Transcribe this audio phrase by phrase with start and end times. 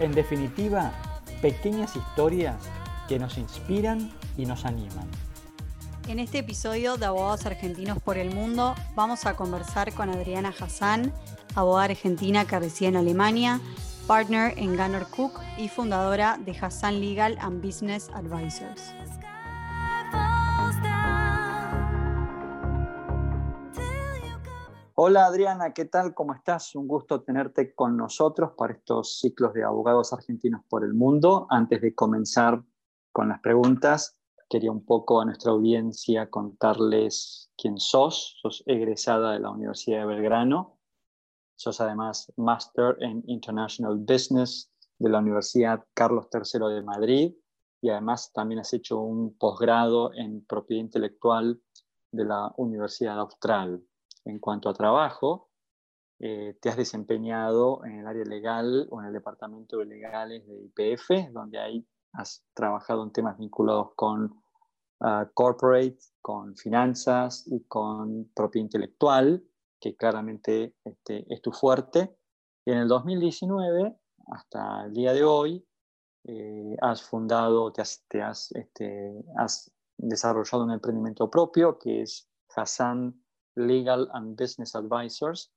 [0.00, 0.92] en definitiva,
[1.42, 2.56] pequeñas historias
[3.08, 5.08] que nos inspiran y nos animan.
[6.08, 11.12] En este episodio de Abogados Argentinos por el Mundo vamos a conversar con Adriana Hassan,
[11.54, 13.60] abogada argentina que reside en Alemania,
[14.06, 18.94] partner en Gunnar Cook y fundadora de Hassan Legal and Business Advisors.
[25.00, 26.12] Hola Adriana, ¿qué tal?
[26.12, 26.74] ¿Cómo estás?
[26.74, 31.46] Un gusto tenerte con nosotros para estos ciclos de abogados argentinos por el mundo.
[31.50, 32.64] Antes de comenzar
[33.12, 34.18] con las preguntas,
[34.50, 38.40] quería un poco a nuestra audiencia contarles quién sos.
[38.42, 40.80] Sos egresada de la Universidad de Belgrano.
[41.54, 44.68] Sos además Master en International Business
[44.98, 47.34] de la Universidad Carlos III de Madrid
[47.80, 51.62] y además también has hecho un posgrado en propiedad intelectual
[52.10, 53.80] de la Universidad Austral
[54.28, 55.48] en cuanto a trabajo,
[56.20, 60.64] eh, te has desempeñado en el área legal o en el departamento de legales de
[60.64, 64.34] IPF, donde ahí has trabajado en temas vinculados con
[65.00, 69.44] ah, corporate, con finanzas y con propiedad intelectual,
[69.80, 72.16] que claramente este, es tu fuerte.
[72.64, 73.96] Y en el 2019,
[74.32, 75.64] hasta el día de hoy,
[76.24, 82.28] eh, has fundado, te has, te has, este, has desarrollado un emprendimiento propio que es
[82.54, 83.22] Hassan
[83.58, 85.52] Legal and Business Advisors.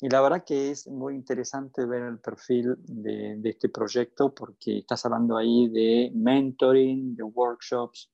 [0.00, 5.04] Y la verdad que es muy interesante ver el perfil de, este proyecto porque estás
[5.04, 8.10] hablando ahí de mentoring, de workshops,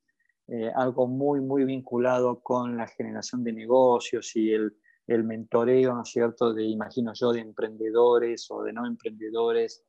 [0.47, 6.03] eh, algo muy, muy vinculado con la generación de negocios y el, el mentoreo, ¿no
[6.03, 9.85] es cierto?, de, imagino yo, de emprendedores o de no emprendedores,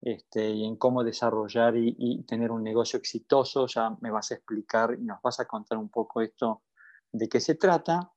[0.00, 3.66] este, y en cómo desarrollar y, y, tener un negocio exitoso.
[3.66, 6.62] Ya me vas a explicar y nos vas a contar un poco esto
[7.12, 8.12] de qué se trata.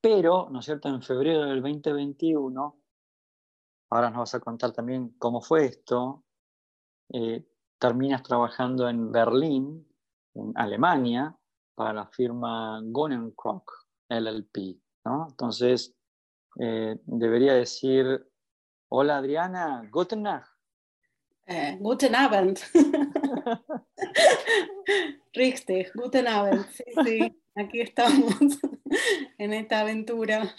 [0.00, 2.80] Pero, ¿no es cierto?, en febrero del 2021,
[3.90, 6.24] ahora nos vas a contar también cómo fue esto,
[7.12, 7.44] eh,
[7.78, 9.86] terminas trabajando en Berlín,
[10.34, 11.36] en Alemania,
[11.74, 13.70] para la firma Gonnenkrock
[14.08, 15.28] LLP, ¿no?
[15.30, 15.94] Entonces,
[16.58, 18.26] eh, debería decir,
[18.88, 20.48] hola Adriana, guten Nacht.
[21.46, 22.58] Eh, guten Abend.
[25.34, 26.66] Richtig, guten Abend.
[26.70, 28.34] Sí, sí, aquí estamos
[29.38, 30.54] en esta aventura.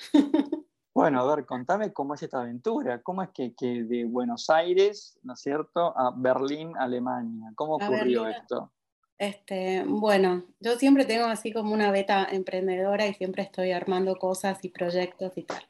[0.93, 3.01] Bueno, a ver, contame cómo es esta aventura.
[3.01, 7.51] ¿Cómo es que, que de Buenos Aires, ¿no es cierto?, a Berlín, Alemania.
[7.55, 8.71] ¿Cómo ocurrió esto?
[9.17, 14.65] Este, bueno, yo siempre tengo así como una beta emprendedora y siempre estoy armando cosas
[14.65, 15.63] y proyectos y tal.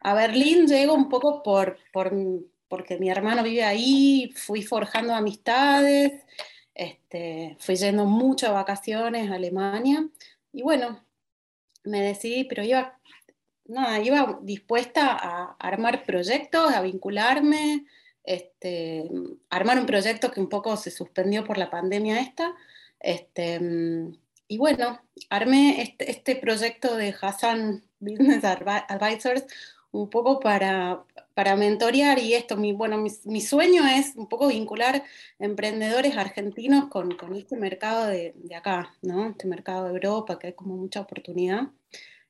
[0.00, 2.12] A Berlín llego un poco por, por
[2.68, 6.24] porque mi hermano vive ahí, fui forjando amistades,
[6.74, 10.08] este, fui yendo mucho a vacaciones a Alemania
[10.52, 11.00] y bueno,
[11.88, 12.98] me decidí, pero iba,
[13.66, 17.86] nada, iba dispuesta a armar proyectos, a vincularme,
[18.24, 19.08] este,
[19.50, 22.54] armar un proyecto que un poco se suspendió por la pandemia esta.
[23.00, 23.60] Este,
[24.48, 25.00] y bueno,
[25.30, 29.46] armé este, este proyecto de Hassan Business Advisors
[29.90, 31.04] un poco para,
[31.38, 35.04] para mentorear y esto, mi, bueno, mi, sueño es un poco vincular
[35.38, 39.28] emprendedores argentinos con, con este mercado de, de, acá, ¿no?
[39.28, 41.68] Este mercado de Europa, que hay como mucha oportunidad.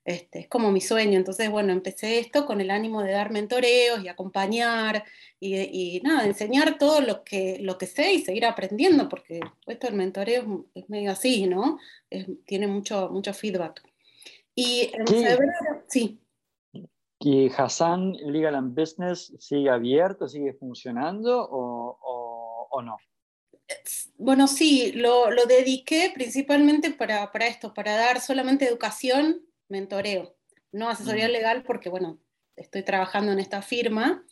[0.05, 1.17] Este, es como mi sueño.
[1.17, 5.03] Entonces, bueno, empecé esto con el ánimo de dar mentoreos y acompañar
[5.41, 9.87] y, y nada, enseñar todo lo que, lo que sé y seguir aprendiendo, porque esto
[9.87, 11.79] del mentoreo es, medio así, ¿no?
[12.45, 13.83] tiene mucho, mucho feedback.
[14.55, 16.21] Y en febrero, sí.
[17.21, 22.97] ¿Y Hassan Legal and Business sigue abierto, sigue funcionando o, o, no?
[24.17, 30.37] Bueno, sí, lo, lo dediqué principalmente para, para, esto, para dar solamente educación, mentoreo,
[30.71, 31.33] no asesoría mm.
[31.33, 32.21] legal porque, bueno,
[32.57, 34.25] estoy trabajando en esta firma,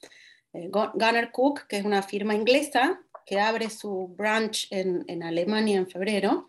[0.52, 5.78] eh, Gunnar Cook, que es una firma inglesa que abre su branch en, en Alemania
[5.78, 6.48] en febrero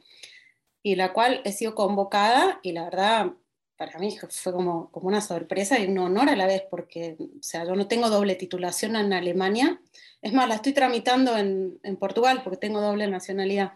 [0.84, 3.34] y la cual he sido convocada y la verdad
[3.78, 7.44] para mí fue como, como una sorpresa y un honor a la vez, porque o
[7.44, 9.80] sea, yo no tengo doble titulación en Alemania.
[10.22, 13.74] Es más, la estoy tramitando en, en Portugal porque tengo doble nacionalidad,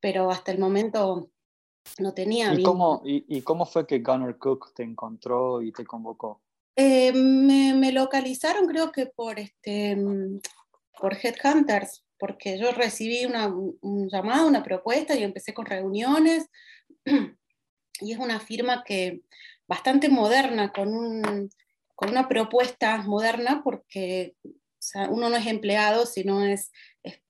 [0.00, 1.30] pero hasta el momento
[1.98, 2.52] no tenía.
[2.54, 6.42] ¿Y cómo, y, cómo, fue que Gunnar Cook te encontró y te convocó?
[6.76, 9.96] Eh, me, me, localizaron creo que por este
[10.98, 16.48] por Headhunters, porque yo recibí una, un llamado, una propuesta y empecé con reuniones.
[18.02, 19.22] Y es una firma que
[19.66, 21.50] bastante moderna, con, un,
[21.94, 24.34] con una propuesta moderna, porque
[25.08, 26.72] uno no es empleado, sino es,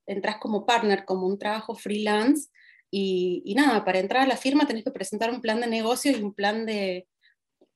[0.05, 2.49] entras como partner, como un trabajo freelance.
[2.89, 6.11] Y, y, nada, para entrar a la firma tenés que presentar un plan de negocio
[6.11, 7.07] y un plan de,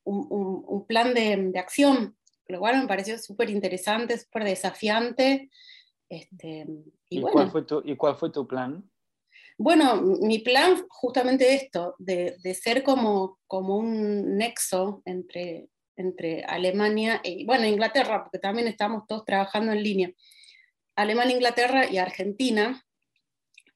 [0.04, 2.16] un, un, un plan de, de, acción,
[2.48, 5.50] lo cual me pareció súper interesante, súper desafiante.
[6.10, 6.66] Este,
[7.10, 7.34] y, ¿Y, bueno.
[7.34, 8.90] cuál fue tu, ¿Y cuál fue tu plan?
[9.60, 17.22] Bueno, mi plan justamente esto, de, de ser como, como un nexo entre, entre Alemania
[17.24, 20.12] y, bueno, Inglaterra, porque también estamos todos trabajando en línea.
[20.96, 22.84] Alemania, Inglaterra y Argentina.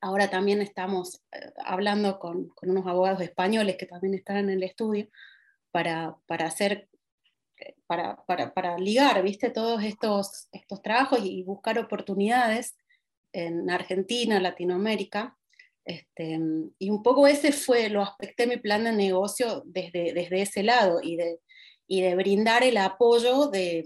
[0.02, 4.64] Ahora también estamos eh, hablando con, con, unos abogados españoles que también están en el
[4.64, 5.08] estudio
[5.72, 6.90] para, para hacer,
[7.88, 9.50] para, para, para, ligar, ¿viste?
[9.50, 12.76] Todos estos, estos trabajos y buscar oportunidades
[13.34, 15.38] en Argentina, Latinoamérica.
[15.86, 16.40] Este,
[16.78, 21.00] y un poco ese fue, lo aspecté mi plan de negocio desde, desde ese lado
[21.02, 21.40] y de,
[21.88, 23.84] y de brindar el apoyo de,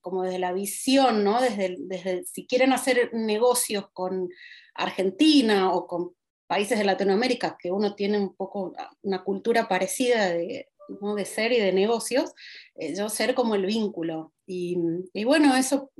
[0.00, 1.40] como desde la visión, ¿no?
[1.40, 4.28] desde, desde si quieren hacer negocios con
[4.74, 6.14] Argentina o con
[6.46, 10.68] países de Latinoamérica, que uno tiene un poco una cultura parecida de,
[11.00, 11.14] ¿no?
[11.14, 12.32] de ser y de negocios,
[12.76, 14.32] eh, yo ser como el vínculo.
[14.46, 14.78] Y,
[15.12, 15.90] y, bueno, eso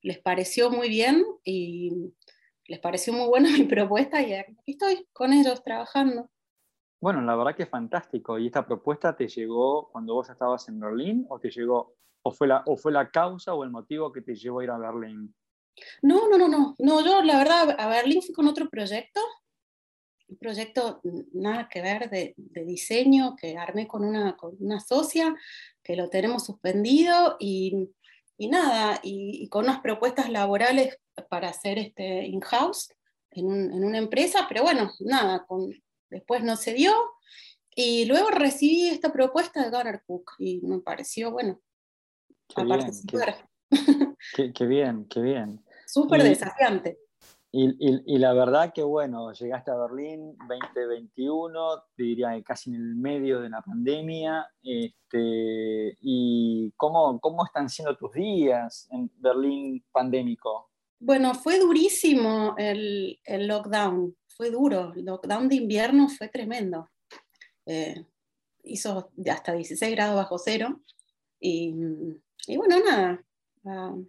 [0.00, 1.90] les pareció muy bien y
[2.68, 6.30] les pareció muy buena mi propuesta y aquí estoy con ellos trabajando.
[7.00, 8.38] Bueno, la verdad que es fantástico.
[8.38, 12.48] ¿Y esta propuesta te llegó cuando vos estabas en Berlín o te llegó o fue
[12.48, 15.34] la, o fue la causa o el motivo que te llevó a ir a Berlín?
[16.02, 16.74] No, no, no, no.
[16.78, 19.20] No, yo la verdad a Berlín fui con otro proyecto,
[20.26, 21.00] un proyecto
[21.32, 25.36] nada que ver de, de diseño que armé con una, con una socia,
[25.82, 27.90] que lo tenemos suspendido y,
[28.36, 30.98] y nada, y, y, con unas propuestas laborales
[31.28, 32.92] para hacer este in-house
[33.30, 35.70] en, un, en, una empresa, pero bueno, nada, con,
[36.10, 36.92] después no se dio.
[37.74, 41.60] Y luego recibí esta propuesta de Gunnar Cook y me pareció, bueno,
[42.48, 43.48] qué bien, participar.
[44.34, 45.64] Qué, qué, bien, qué bien.
[45.86, 46.98] Súper desafiante.
[47.50, 52.70] Y, y, y, la verdad que, bueno, llegaste a Berlín 2021, te diría que casi
[52.70, 54.46] en el medio de la pandemia.
[54.62, 60.67] Este, ¿Y cómo, cómo están siendo tus días en Berlín pandémico?
[61.00, 66.90] Bueno, fue durísimo el, el lockdown fue duro, el lockdown de invierno fue tremendo.
[67.66, 68.04] Eh,
[68.64, 70.80] hizo hasta 16 grados bajo cero
[71.40, 71.74] y,
[72.46, 73.24] y bueno, nada.
[73.64, 74.06] Uh,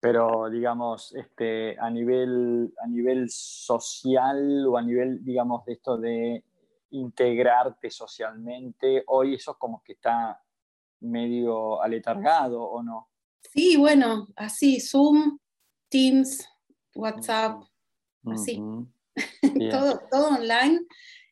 [0.00, 6.42] pero digamos, este, a, nivel, a nivel social o a nivel, digamos, de esto de
[6.90, 10.42] integrarte socialmente, hoy eso como que está
[11.00, 13.10] medio aletargado o no?
[13.42, 15.38] Sí, bueno, así, Zoom,
[15.90, 16.48] Teams,
[16.94, 17.66] WhatsApp, uh
[18.24, 18.34] -huh.
[18.34, 18.62] así.
[19.70, 20.80] Todo, todo online.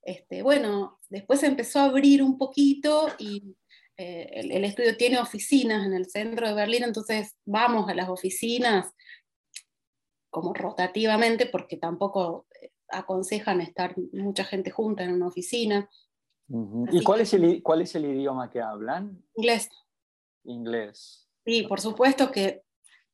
[0.03, 3.57] Este, bueno, después empezó a abrir un poquito y
[3.97, 8.09] eh, el, el, estudio tiene oficinas en el centro de Berlín, entonces vamos a las
[8.09, 8.93] oficinas
[10.31, 15.89] como rotativamente porque tampoco eh, aconsejan estar mucha gente junta en una oficina.
[16.49, 16.89] Uh -huh.
[16.93, 19.23] ¿Y cuál, que, es el, cuál es el idioma que hablan?
[19.37, 19.69] Inglés.
[20.45, 21.29] Inglés.
[21.45, 22.63] Sí, por supuesto que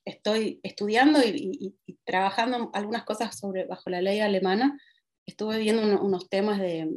[0.05, 1.29] estoy estudiando y,
[1.61, 4.79] y, y, trabajando algunas cosas sobre, bajo la ley alemana,
[5.27, 6.89] estuve viendo un, unos temas de,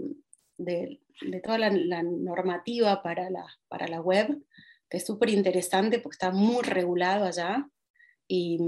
[0.57, 4.41] de, de toda la, la, normativa para la, para la web,
[4.89, 7.67] que es súper interesante porque está muy regulado allá.
[8.27, 8.59] Y,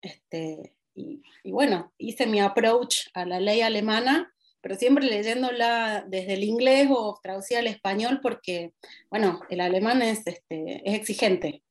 [0.00, 6.34] este, y, y, bueno, hice mi approach a la ley alemana, pero siempre leyéndola desde
[6.34, 8.74] el inglés o traducida al español porque,
[9.10, 11.62] bueno, el alemán es, este, es exigente.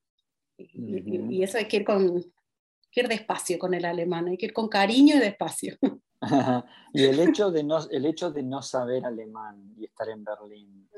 [0.74, 1.32] Y, uh -huh.
[1.32, 2.24] y, eso hay que ir con
[2.91, 5.77] que ir despacio con el alemán, hay que ir con cariño y despacio.
[6.94, 10.89] y el hecho, de no, el hecho de no saber alemán y estar en Berlín,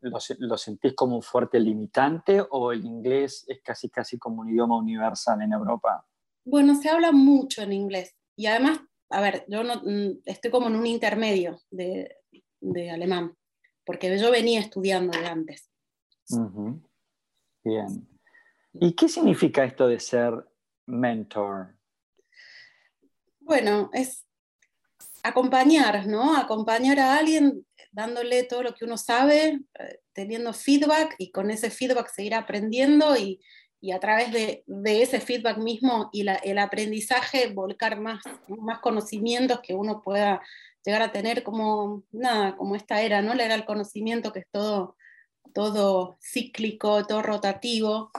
[0.00, 4.48] ¿lo, ¿lo, sentís como un fuerte limitante o el inglés es casi casi como un
[4.48, 6.04] idioma universal en Europa?
[6.44, 10.66] Bueno, se habla mucho en inglés y además, a ver, yo no, mm, estoy como
[10.68, 12.16] en un intermedio de,
[12.60, 13.36] de alemán,
[13.84, 15.70] porque yo venía estudiando de antes.
[16.30, 16.82] Uh -huh.
[17.64, 18.11] Bien.
[18.74, 20.32] ¿Y qué significa esto de ser
[20.86, 21.76] mentor?
[23.40, 24.24] Bueno, es
[25.22, 26.36] acompañar, ¿no?
[26.36, 31.70] Acompañar a alguien dándole todo lo que uno sabe, eh, teniendo feedback y con ese
[31.70, 33.40] feedback seguir aprendiendo y,
[33.80, 39.60] y a través de, de, ese feedback mismo y el aprendizaje volcar más, más conocimientos
[39.60, 40.40] que uno pueda
[40.84, 43.34] llegar a tener como, nada, como esta era, ¿no?
[43.34, 44.96] La era el conocimiento que es todo,
[45.52, 48.10] todo cíclico, todo rotativo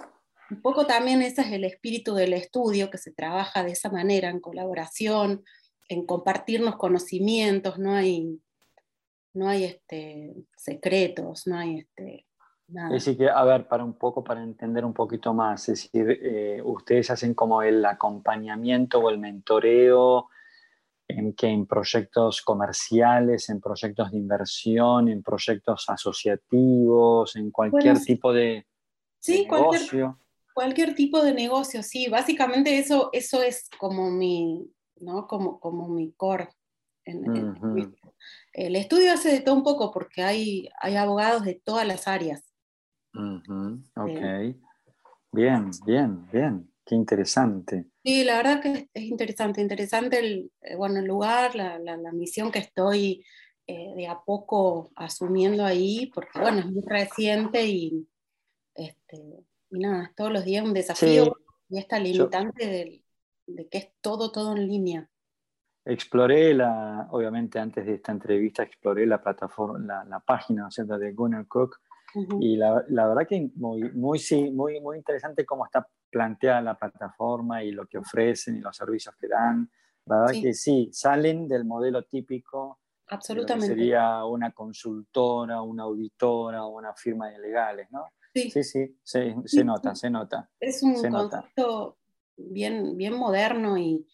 [0.54, 4.30] un poco también ese es el espíritu del estudio, que se trabaja de esa manera,
[4.30, 5.44] en colaboración,
[5.90, 8.40] en compartirnos conocimientos, no hay,
[9.34, 12.28] no hay este, secretos, no hay este,
[12.68, 12.96] nada.
[12.96, 16.20] Es decir, que, a ver, para un poco, para entender un poquito más, es decir,
[16.22, 20.30] eh, ustedes hacen como el acompañamiento o el mentoreo
[21.08, 28.32] en que en proyectos comerciales, en proyectos de inversión, en proyectos asociativos, en cualquier tipo
[28.32, 28.66] de,
[29.20, 30.20] sí, negocio.
[30.54, 32.08] Cualquier, tipo de negocio, sí.
[32.10, 35.28] Básicamente eso, eso es como mi, ¿no?
[35.28, 36.50] como, como mi core.
[37.06, 42.54] el estudio hace de todo un poco porque hay, hay abogados de todas las áreas.
[43.16, 44.58] Ok.
[45.32, 46.74] Bien, bien, bien.
[46.86, 47.86] Qué interesante.
[48.04, 52.52] Sí, la verdad que es interesante, interesante el, eh, bueno, el lugar, la, la, misión
[52.52, 53.24] que estoy
[53.66, 58.06] eh, de a poco asumiendo ahí, porque bueno, es muy reciente y,
[58.76, 61.38] este, y nada, todos los días un desafío
[61.70, 63.04] y esta limitante de,
[63.48, 65.10] de, que es todo, todo en línea.
[65.86, 70.98] Exploré la, obviamente antes de esta entrevista, exploré la plataforma, la, la página ¿cierto?
[70.98, 71.80] de Gunnar Cook
[72.40, 76.78] y la, la, verdad que muy, muy, sí, muy, muy interesante cómo está planteada la
[76.78, 79.70] plataforma y lo que ofrecen y los servicios que dan.
[80.06, 82.80] La verdad que sí, salen del modelo típico.
[83.08, 83.68] Absolutamente.
[83.68, 88.12] sería una consultora, una auditora o una firma de legales, ¿no?
[88.34, 88.96] Sí, sí, sí,
[89.46, 90.50] se, nota, se nota.
[90.60, 91.98] Es un concepto
[92.36, 94.06] bien, bien moderno y,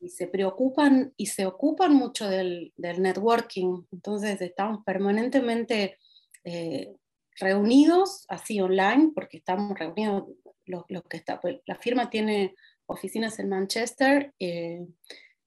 [0.00, 3.82] y, se preocupan y se ocupan mucho del, del networking.
[3.90, 5.98] Entonces estamos permanentemente
[6.44, 6.94] eh,
[7.38, 10.24] reunidos así online, porque estamos reunidos
[10.66, 12.54] los, que está, pues, la firma tiene
[12.86, 14.86] oficinas en Manchester, eh,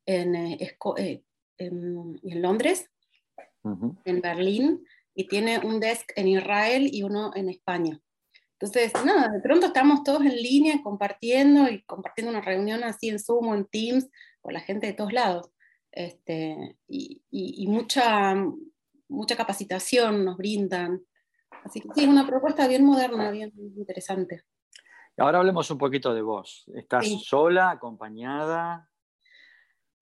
[0.05, 1.23] en, eh, eh,
[1.57, 2.89] en, en, Londres,
[3.63, 4.85] en Berlín,
[5.15, 7.99] y tiene un desk en Israel y uno en España.
[8.59, 13.19] Entonces, nada, de pronto estamos todos en línea compartiendo y compartiendo una reunión así en
[13.19, 14.07] Zoom o en Teams
[14.41, 15.51] con la gente de todos lados.
[15.91, 18.35] Este, y, y, mucha,
[19.07, 21.01] mucha capacitación nos brindan.
[21.63, 24.43] Así que sí, es una propuesta bien moderna, bien interesante.
[25.17, 26.65] Ahora hablemos un poquito de vos.
[26.75, 28.89] ¿Estás sola, acompañada?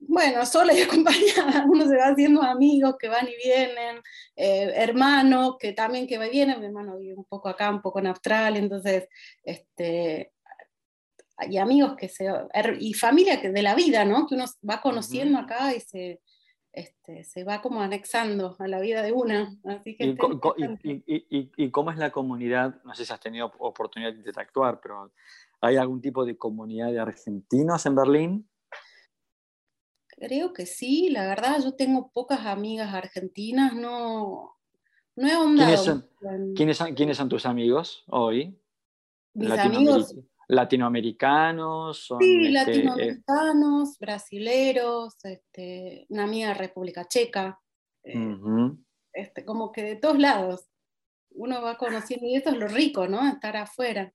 [0.07, 1.65] Bueno, sola y acompañada.
[1.67, 3.97] Uno se va haciendo amigos que van y vienen,
[4.35, 6.59] eh, hermanos que también que va y vienen.
[6.59, 9.07] Mi hermano vive un poco acá, un poco en Australia, entonces,
[9.43, 10.31] este,
[11.49, 12.27] y amigos que se,
[12.79, 14.27] y familia que de la vida, ¿no?
[14.27, 16.21] Que uno va conociendo acá y se,
[16.71, 19.55] este, se va como anexando a la vida de una.
[19.85, 22.81] ¿Y, cómo es la comunidad?
[22.83, 25.11] No sé si has tenido oportunidad de interactuar, pero
[25.61, 28.49] ¿hay algún tipo de comunidad de argentinos en Berlín?
[30.17, 34.57] Creo que sí, la verdad yo tengo pocas amigas argentinas, no,
[35.15, 35.69] no he ahondado.
[36.55, 38.57] ¿Quiénes son, ¿quiénes son, tus amigos hoy?
[39.33, 40.15] Mis amigos,
[40.47, 42.07] latinoamericanos.
[42.19, 47.59] sí, este, eh, latinoamericanos, brasileros, este, una amiga de República Checa,
[48.03, 48.37] eh,
[49.13, 50.67] este, como que de todos lados.
[51.35, 53.27] Uno va conociendo, y esto es lo rico, ¿no?
[53.27, 54.13] Estar afuera.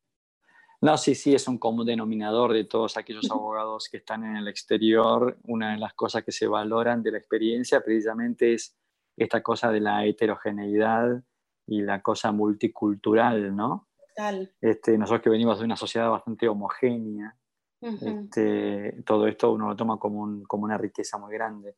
[0.80, 4.46] No, sí, sí, es un común denominador de todos aquellos abogados que están en el
[4.46, 5.36] exterior.
[5.44, 8.76] Una de las cosas que se valoran de la experiencia precisamente es
[9.16, 11.22] esta cosa de la heterogeneidad
[11.66, 13.88] y la cosa multicultural, ¿no?
[14.60, 17.36] Este, nosotros que venimos de una sociedad bastante homogénea,
[17.80, 21.76] este, todo esto uno lo toma como, como una riqueza muy grande.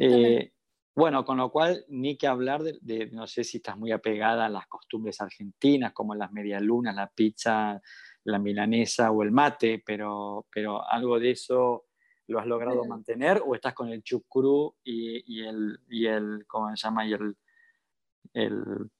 [0.00, 0.52] Eh,
[0.94, 4.48] bueno, con lo cual, ni que hablar de, no sé si estás muy apegada a
[4.48, 7.80] las costumbres argentinas, como las medialunas, la pizza,
[8.28, 11.86] la milanesa o el mate, pero, pero algo de eso
[12.26, 16.74] lo has logrado mantener o estás con el chucrú y, y, el, y el, ¿cómo
[16.76, 17.06] se llama?
[17.06, 17.36] Y el,
[18.34, 18.90] el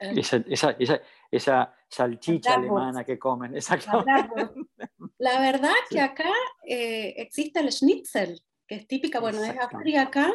[0.00, 3.54] esa, esa, esa, esa, salchicha alemana que comen.
[5.18, 6.30] La verdad que acá
[6.66, 10.32] eh, existe el schnitzel, que es típica, bueno, es acá,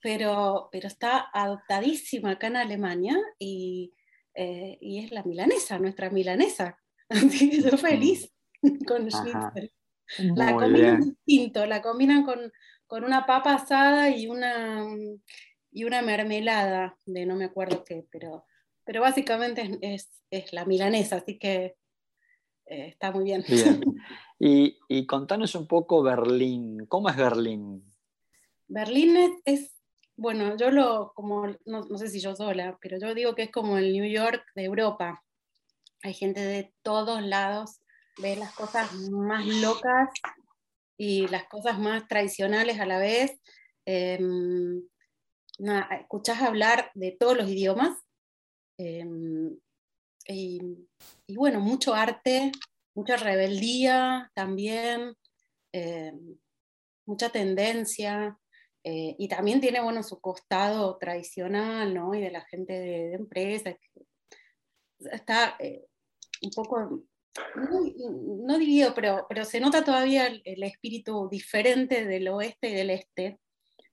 [0.00, 3.94] pero, pero está adoptadísima acá en Alemania y,
[4.34, 6.78] eh, y es la milanesa, nuestra milanesa.
[7.10, 8.32] Así que estoy feliz
[8.86, 9.72] con el schnitzel.
[10.34, 12.52] La combinan distinto, la combinan con,
[12.86, 14.84] con una papa asada y una,
[15.70, 18.44] y una mermelada de no me acuerdo qué, pero
[18.90, 21.76] pero básicamente es, es, la milanesa, así que
[22.66, 23.44] eh, está muy bien.
[23.46, 23.80] bien.
[24.42, 27.84] Y, y, contanos un poco Berlín, ¿cómo es Berlín?
[28.66, 29.14] Berlín
[29.44, 29.76] es,
[30.16, 33.50] bueno, yo lo, como, no, no, sé si yo sola, pero yo digo que es
[33.50, 35.22] como el New York de Europa.
[36.02, 37.80] Hay gente de todos lados,
[38.18, 40.08] ves las cosas más locas
[40.96, 43.40] y las cosas más tradicionales a la vez.
[43.86, 44.18] Eh,
[46.00, 47.98] escuchás hablar de todos los idiomas,
[48.82, 49.58] Em,
[50.26, 50.88] y,
[51.36, 52.50] bueno, mucho arte,
[52.94, 55.14] mucha rebeldía también,
[55.70, 56.14] eh,
[57.04, 58.38] mucha tendencia,
[58.82, 62.14] eh, y también tiene, bueno, su costado tradicional, ¿no?
[62.14, 63.76] Y de la gente de, de empresas.
[64.98, 65.58] Está
[66.42, 67.02] un poco,
[67.54, 73.40] no, dividido, pero, pero se nota todavía el, espíritu diferente del oeste y del este.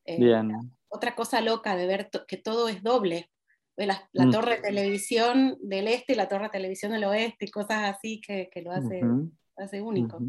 [0.06, 0.52] Bien.
[0.90, 3.30] Otra cosa loca de ver que todo es doble
[3.86, 4.32] la, mm.
[4.32, 8.22] torre de televisión del este y la torre de televisión del oeste y cosas así
[8.22, 9.02] que, lo hace,
[9.56, 10.20] hace único.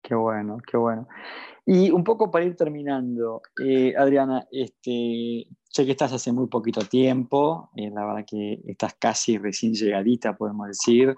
[0.00, 1.08] Qué bueno, qué bueno.
[1.66, 6.80] Y un poco para ir terminando, eh, Adriana, este, sé que estás hace muy poquito
[6.82, 11.14] tiempo, eh, la verdad que estás casi recién llegadita, podemos decir,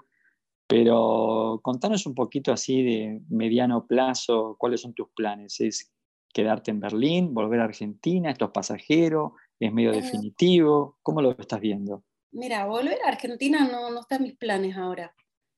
[0.71, 5.59] pero contanos un poquito así de mediano plazo, cuáles son tus planes.
[5.59, 5.91] ¿Es
[6.33, 9.33] quedarte en Berlín, volver a Argentina, estos pasajeros?
[9.59, 10.97] ¿Es medio eh, definitivo?
[11.03, 12.05] ¿Cómo lo estás viendo?
[12.31, 15.13] Mira, volver a Argentina no, no está en mis planes ahora.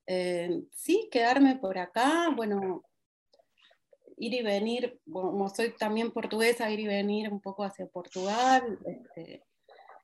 [0.07, 2.81] Eh, sí, quedarme por acá, bueno,
[4.17, 9.43] ir y venir, como soy también portuguesa, ir y venir un poco hacia Portugal, este,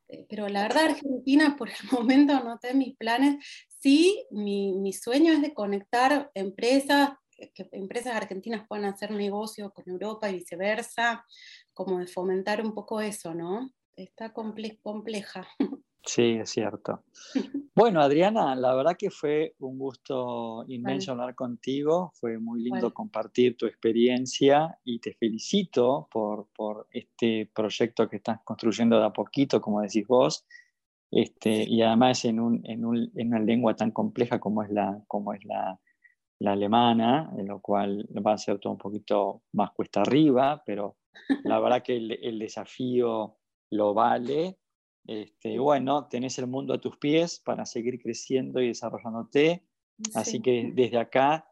[0.10, 3.38] eh, pero la verdad Argentina por el momento no está en mis planes.
[3.80, 9.88] Sí, mi, mi sueño es de conectar empresas, que empresas argentinas puedan hacer negocio con
[9.88, 11.26] Europa y viceversa,
[11.74, 13.72] como de fomentar un poco eso, ¿no?
[14.04, 15.48] está compleja.
[16.06, 17.04] Sí, es cierto.
[17.76, 23.58] Bueno, Adriana, la verdad que fue un gusto inmenso hablar contigo, fue muy lindo compartir
[23.58, 29.60] tu experiencia y te felicito por, por, este proyecto que estás construyendo de a poquito,
[29.60, 30.46] como decís vos,
[31.12, 35.04] este, y además en, un, en, un, en, una lengua tan compleja como es, la,
[35.08, 35.80] como es la,
[36.40, 40.98] la alemana, en lo cual va a ser todo un poquito más cuesta arriba, pero
[41.44, 43.38] la verdad que el, el desafío
[43.72, 44.60] lo vale.
[45.08, 49.66] Este, bueno, tenés el mundo a tus pies para seguir creciendo y desarrollándote.
[50.14, 51.46] Así que desde acá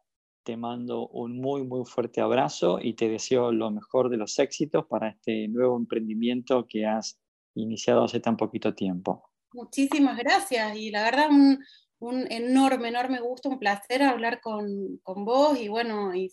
[0.44, 4.86] te mando un muy, muy fuerte abrazo y te deseo lo mejor de los éxitos
[4.86, 7.20] para este nuevo emprendimiento que has
[7.56, 9.28] iniciado hace tan poquito tiempo.
[9.54, 11.60] Muchísimas gracias y la verdad un,
[12.00, 16.32] un enorme, enorme gusto, un placer hablar con, con vos y bueno, y,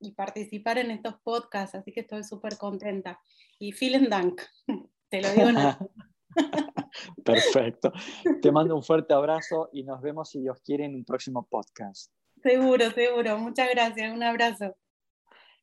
[0.00, 3.20] y, participar en estos podcasts, así que estoy súper contenta.
[3.58, 4.40] Y vielen Dank.
[5.10, 5.50] Te lo digo
[7.24, 7.92] Perfecto.
[8.40, 12.10] Te mando un fuerte abrazo y nos vemos, si Dios quiere, en un próximo podcast.
[12.42, 13.38] Seguro, seguro.
[13.38, 14.12] Muchas gracias.
[14.12, 14.76] Un abrazo.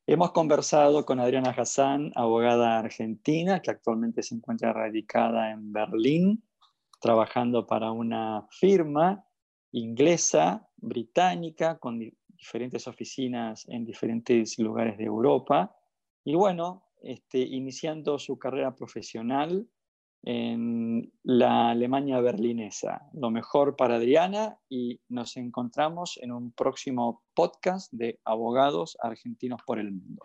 [0.08, 6.43] Hemos conversado con Adriana Hassan, abogada argentina que actualmente se encuentra radicada en Berlín,
[7.01, 9.25] trabajando para una firma
[9.71, 15.75] inglesa, británica, con diferentes oficinas en diferentes lugares de Europa.
[16.23, 19.67] Y bueno, este, iniciando su carrera profesional
[20.23, 23.09] en la Alemania berlinesa.
[23.13, 29.79] Lo mejor para Adriana y nos encontramos en un próximo podcast de Abogados Argentinos por
[29.79, 30.23] el Mundo.